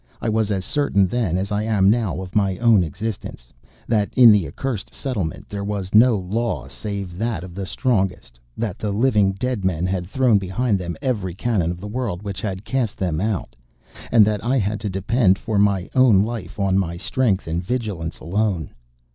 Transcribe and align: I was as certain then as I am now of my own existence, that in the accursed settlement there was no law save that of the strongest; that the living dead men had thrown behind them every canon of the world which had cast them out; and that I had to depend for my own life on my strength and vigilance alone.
I 0.19 0.29
was 0.29 0.49
as 0.49 0.65
certain 0.65 1.05
then 1.05 1.37
as 1.37 1.51
I 1.51 1.61
am 1.61 1.87
now 1.91 2.23
of 2.23 2.35
my 2.35 2.57
own 2.57 2.83
existence, 2.83 3.53
that 3.87 4.09
in 4.17 4.31
the 4.31 4.47
accursed 4.47 4.91
settlement 4.91 5.47
there 5.47 5.63
was 5.63 5.93
no 5.93 6.17
law 6.17 6.67
save 6.67 7.19
that 7.19 7.43
of 7.43 7.53
the 7.53 7.67
strongest; 7.67 8.39
that 8.57 8.79
the 8.79 8.89
living 8.91 9.31
dead 9.33 9.63
men 9.63 9.85
had 9.85 10.07
thrown 10.07 10.39
behind 10.39 10.79
them 10.79 10.97
every 11.03 11.35
canon 11.35 11.69
of 11.69 11.79
the 11.79 11.87
world 11.87 12.23
which 12.23 12.41
had 12.41 12.65
cast 12.65 12.97
them 12.97 13.21
out; 13.21 13.55
and 14.11 14.25
that 14.25 14.43
I 14.43 14.57
had 14.57 14.79
to 14.79 14.89
depend 14.89 15.37
for 15.37 15.59
my 15.59 15.87
own 15.93 16.23
life 16.23 16.59
on 16.59 16.79
my 16.79 16.97
strength 16.97 17.45
and 17.45 17.63
vigilance 17.63 18.17
alone. 18.19 18.71